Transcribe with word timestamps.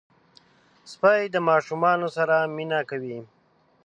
سپي 0.91 1.21
د 1.33 1.35
ماشومانو 1.49 2.07
سره 2.17 2.35
مینه 2.55 2.79
کوي. 2.89 3.19